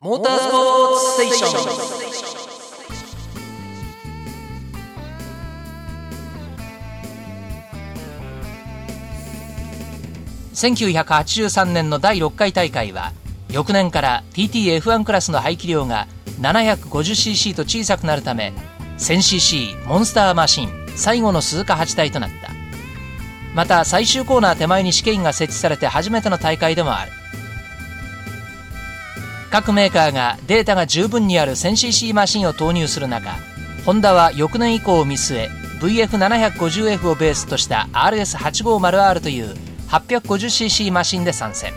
[0.00, 1.48] モータースポーツステーショ
[10.70, 10.94] ン。
[10.94, 13.10] 1983年の第6回大会は
[13.50, 16.06] 翌年から TTF1 クラスの排気量が
[16.40, 18.52] 750cc と小さくなるため
[18.98, 22.52] 1000cc モンスターマシン最後の鈴鹿8体となった。
[23.52, 27.10] また最終コーナー手前に試験が設置されて初めての大会でもある。
[29.50, 33.36] 各メーカーがデータが十分にある 1000cc マシンを投入する中
[33.84, 39.54] ホンダは翌年以降を見据え VF750F をベースとした RS850R という
[39.88, 41.72] 850cc マシンで参戦。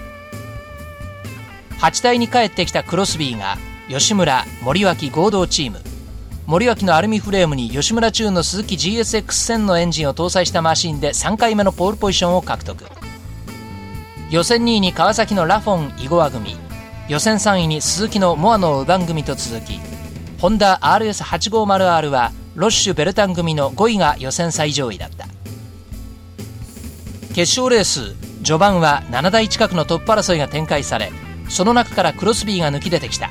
[1.80, 3.58] 8体に帰ってきたクロスビーが
[3.88, 5.80] 吉村森脇合同チーム。
[6.48, 12.84] 森脇のアルミフレームに吉村中の鈴木 GSX1000 のエンジンを搭載したマシンで3回目のポールポジションを獲得。
[14.30, 16.56] 予選2位に川崎のラフォン・イゴア組。
[17.12, 19.82] 予選3位に鈴木のモアノウバン組と続き
[20.40, 25.28] ホンダ RS850R はロッシュ・ベルタン組の5位が予選最上位だった。
[27.36, 31.12] 決勝レース序盤は7台近くのトップ争いが展開され
[31.50, 33.30] その中からクロスビーが抜き出てきた。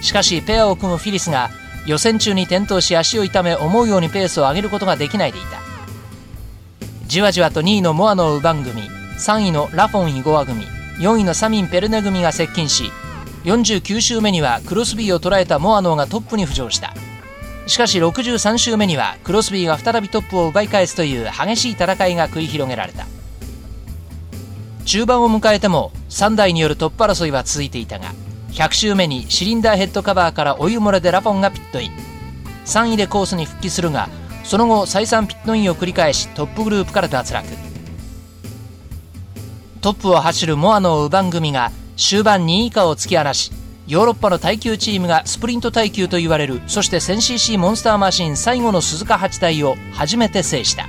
[0.00, 1.50] しかしペアを組むフィリスが
[1.84, 5.58] 予選中に転倒し足を痛め思うようにペースを上げることができないでいた。
[7.08, 8.82] じわじわと2位のモアノウバン組
[9.18, 12.90] 3位のラフォン・イゴア組4位のサミン・ペルネ組が接近し
[13.44, 16.92] 49周目にはクロスビーを捉えたモアノーがトップに浮上した。
[17.66, 23.06] しかし63周目にはクロスビーが再びトップを奪い返すという激しい戦いが繰り広げられた。
[24.84, 28.12] 中盤を迎えても3台によるトップ争いは続いていたが
[28.52, 31.92] 100周目にシリンダーヘッドカバーからお湯漏れでラフォンがピットイン。
[32.64, 34.08] 3位でコースに復帰するが
[34.44, 37.67] その後再三ピットインを繰り返しトップグループから脱落。
[39.80, 43.52] トップを走るモアのウバン組が終盤2位以下を突き放し
[43.86, 50.86] ヨーロッパの耐久チームがスプリント耐久と言われるそして 1000cc モンスターマシン最後の鈴鹿8体を初めて制した。